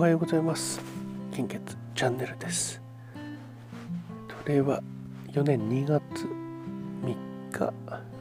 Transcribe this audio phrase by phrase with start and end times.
[0.00, 0.80] おはようございます。
[1.30, 2.80] 献血チャンネルです。
[4.46, 4.82] 令和
[5.32, 6.00] 4年2月
[7.04, 7.74] 3日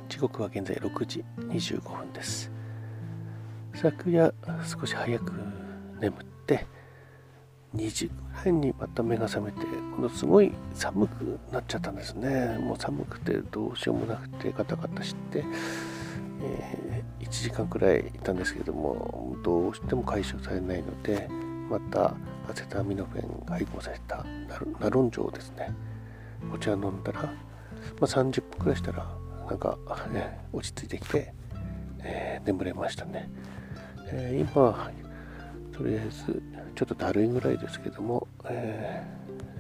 [0.10, 2.52] 時刻は現在6時25分です。
[3.76, 4.34] 昨夜
[4.66, 5.32] 少し早く
[6.02, 6.68] 眠って
[7.74, 12.58] 2時ぐらいにまた目が覚めてものすごい寒くなっちゃったんですね。
[12.60, 15.46] もう寒くてどうしようもなくてガタガタして、
[16.44, 21.30] えー、1時間くらいいたんですけどもどうしても解消されないので
[21.70, 22.16] また
[22.50, 24.26] アセタミノフェン配合された
[24.80, 25.74] ナロン錠ですね。
[26.52, 27.32] こちら飲んだら、ま
[28.02, 29.06] あ、30分くらいしたら
[29.48, 29.78] なんか、
[30.12, 31.34] ね、落ち着いてきて、
[32.00, 33.30] えー、眠れましたね、
[34.08, 34.92] えー、今
[35.72, 36.42] とりあえず
[36.76, 39.04] ちょっとだるいぐらいですけども、え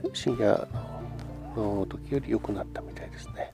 [0.04, 0.68] ー、深夜
[1.55, 3.54] の時より良くなったみたいですね、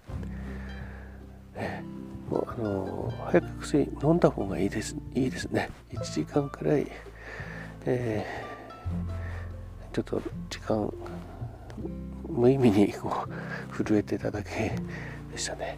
[1.56, 5.70] えー、もうあのー、早く薬飲んだ方がいいですいいですね。
[5.94, 6.88] 1時間くらい、
[7.86, 10.92] えー、ちょっと時間
[12.28, 13.28] 無意味にこ
[13.72, 14.74] う震えてただけ
[15.32, 15.78] でしたね、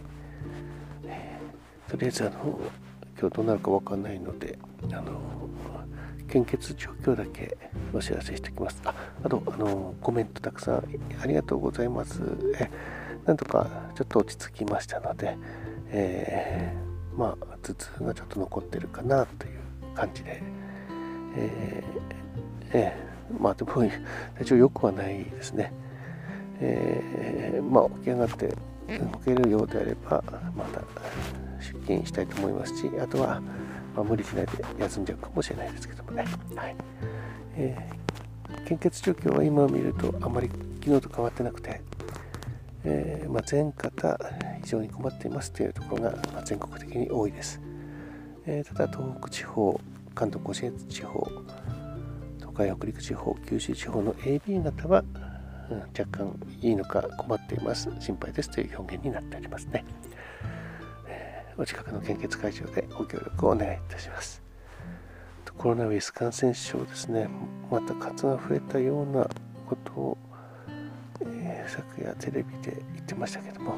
[1.04, 2.58] えー、とりあえずあの
[3.20, 4.58] 今日どうなるか分かんないので
[4.92, 5.20] あの
[6.28, 7.56] 献血状況だけ
[7.92, 8.80] お知らせしておきます。
[8.84, 10.84] ああとあのコメントたくさん
[11.22, 12.20] ありがとうございます。
[12.58, 12.68] え
[13.24, 15.36] なんとかちょっと落ち着きましたので、
[15.88, 19.58] えー、まあ頭痛がちょっと残ってるかなという
[19.94, 20.42] 感じで
[21.36, 25.72] えー、えー、まあでも体調良くはないですね
[26.60, 28.48] えー、まあ、起き上がって
[28.88, 30.22] 動けるようであれば、
[30.56, 30.80] また
[31.60, 33.40] 出勤したいと思いますし、あとは、
[33.94, 36.24] まあ、無理しないで休んじゃうかもしれないですけどもね。
[36.56, 36.76] はい
[37.56, 40.48] えー、献血状況は今見るとあまり
[40.80, 41.80] 昨日と変わってなくて、
[42.84, 44.18] えー、まあ、全方
[44.62, 47.60] 非常に困っていますというところが、ま全国的に多いです。
[48.46, 49.78] えただ東北地方、
[50.18, 51.30] 関東甲信越地方、
[52.38, 55.04] 東海北陸地方、九州地方の AB 型は
[55.70, 59.84] うん、若干いいのか困っています、心配ですという表現になっておりますね。
[61.06, 64.42] えー、お近くの献血会場でご協力をお願いいたします。
[65.56, 67.28] コロナウイルス感染症ですね、
[67.70, 69.28] また数が増えたような
[69.66, 70.18] ことを、
[71.20, 73.74] えー、昨夜テレビで言ってましたけども、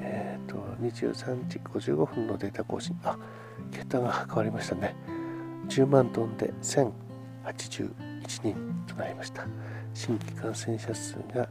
[0.00, 3.18] えーと、23時55分のデータ更新、あ、
[3.72, 5.17] 桁が変わりましたね。
[5.68, 7.92] 10万トンで1081
[8.42, 9.46] 人となりました。
[9.94, 11.48] 新規感染者数が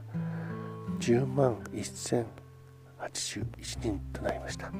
[0.99, 2.25] 10万1081
[3.79, 4.71] 人となりました。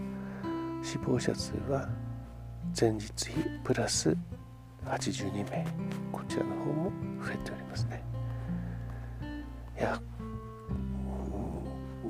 [0.84, 1.90] 死亡者数は
[2.80, 4.16] 前日比プラス
[4.86, 5.66] 82名。
[6.12, 6.92] こちらの方も
[7.24, 8.04] 増えておりますね。
[9.78, 10.00] いや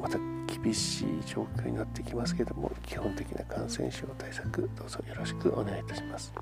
[0.01, 0.17] また
[0.61, 6.33] 厳しい状況になってきますけども基本的な感染症対策どうぞよろしくお願いいたします。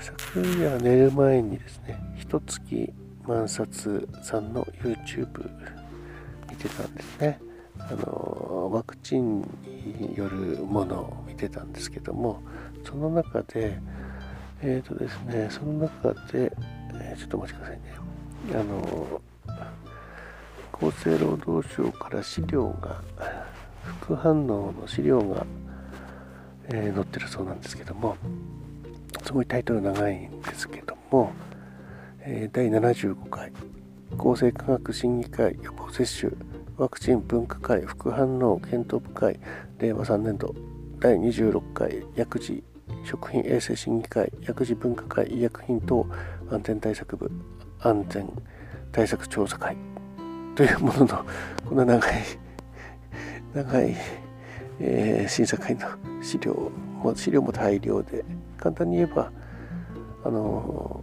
[0.00, 2.92] 昨夜寝る前にですね一月
[3.26, 5.50] 万冊さんの YouTube
[6.50, 7.40] 見てたんですね。
[7.78, 9.40] あのワクチン
[10.00, 12.42] によるものを見てたんですけども
[12.84, 13.78] その中で
[14.60, 16.52] えっ、ー、とですねその中で、
[16.94, 17.82] えー、ちょっとお待ちくださいね
[18.54, 19.20] あの
[20.72, 23.00] 厚生労働省から資料が
[24.00, 25.46] 副反応の資料が、
[26.68, 28.16] えー、載ってるそうなんですけども
[29.24, 31.32] すごいタイトル長いんですけども
[32.20, 33.52] え第75回
[34.18, 36.32] 厚生科学審議会予防接種
[36.76, 39.40] ワクチン分科会副反応検討部会
[39.78, 40.54] 令和3年度
[41.00, 42.62] 第26回薬事
[43.04, 46.06] 食品衛生審議会薬事分科会医薬品等
[46.50, 47.30] 安全対策部
[47.80, 48.28] 安全
[48.92, 49.76] 対策調査会
[50.54, 51.24] というものの
[51.66, 52.22] こんな長い
[53.54, 53.96] 長い、
[54.80, 55.88] えー、審査会の
[56.22, 58.24] 資料も資料も大量で
[58.58, 59.30] 簡単に言えば
[60.24, 61.02] あの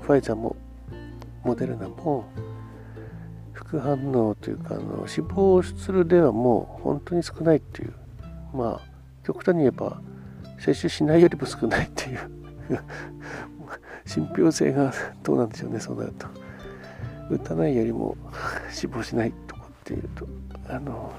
[0.00, 0.56] ファイザーも
[1.42, 2.26] モデルナも
[3.52, 7.94] 副反応というかあの死亡する例はもう本当に少ないっていう
[8.52, 8.88] まあ
[9.24, 10.00] 極端に言えば
[10.58, 12.18] 接種しないよりも少ないっていう
[14.06, 14.92] 信憑性が
[15.22, 16.26] どうなんでしょうねそうなると。
[17.30, 18.16] 打たないよりも
[18.70, 20.26] 死亡しないとかっていうと
[20.68, 21.12] あの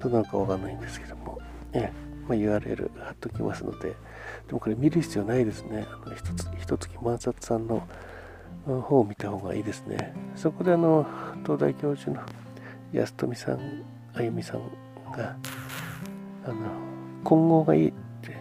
[0.00, 1.38] どうなるかわかんないんですけども、
[1.72, 1.92] え
[2.26, 3.94] まあ、URL 貼っときますので
[4.46, 5.86] でもこれ見る必要ないですね。
[6.04, 7.86] あの一つ一月万冊さんの
[8.66, 10.14] 方を見た方がいいですね。
[10.34, 11.06] そこであの
[11.42, 12.22] 東大教授の
[12.92, 13.82] 安富さん、
[14.14, 14.60] あゆみさん
[15.12, 15.36] が
[16.44, 16.54] あの
[17.22, 17.92] 混合がいいっ
[18.22, 18.36] て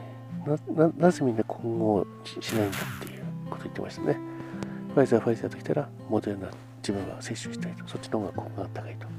[0.45, 2.06] なななぜみんな混合
[2.41, 4.17] しないんだっていうこと言ってましたね。
[4.94, 6.50] ファイザー、ファイザーときたらモデルナ
[6.81, 9.19] 自分は接種したいと、そっちの方が効果が高いと。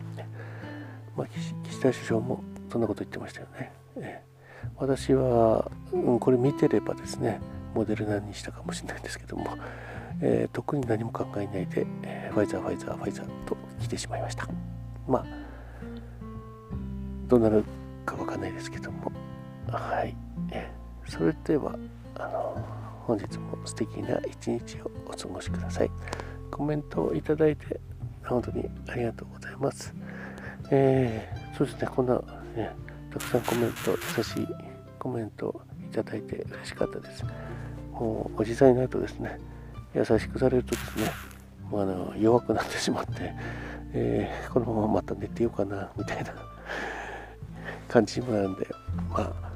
[1.17, 3.73] まあ、岸田首相もそんなこと言ってましたよね。
[3.97, 4.23] え
[4.77, 7.41] 私は、うん、これ見てればですね
[7.75, 9.57] モデルナにしたかもしれないんですけども、
[10.21, 14.49] えー、特に何も考えないで、えー、ファイザーファイザーファイザーと来てしまいました。
[15.09, 15.27] まあ
[17.29, 17.65] どうなる
[18.05, 19.13] かわかんないですけども。
[19.69, 20.17] はい、
[20.51, 20.69] え、
[21.07, 21.79] それでは
[22.17, 22.65] あの
[23.07, 25.91] 本日も素敵な一日をお過ごしください。
[26.51, 27.81] コメントをいただいて
[28.25, 29.95] 本当にありがとうございます。
[30.71, 32.15] えー、そうですねこんな、
[32.57, 32.71] ね、
[33.13, 34.49] たくさんコメント優しい
[34.99, 37.25] コメントいただいて嬉しかったです
[37.93, 39.39] もうおじさんになるとですね
[39.95, 41.11] 優しくされるとですね
[41.71, 43.35] もうあの弱くなってしまって、
[43.93, 46.35] えー、このまままた寝てようかなみたいな
[47.89, 48.67] 感じにもなるんで
[49.11, 49.53] まあ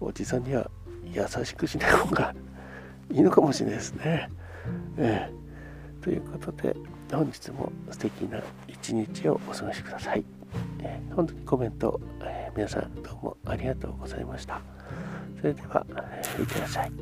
[0.00, 0.70] おじさんには
[1.04, 2.34] 優しくしない方が
[3.10, 4.30] いいのかもしれないですね。
[4.96, 6.74] えー、ということで
[7.12, 8.40] 本日も素敵な
[8.82, 10.24] 一日をお過ごしください。
[10.80, 14.60] えー、本当にコメント、えー、皆さんどうもありがとうございました。
[15.38, 16.92] それでは、えー、いってらっしゃい。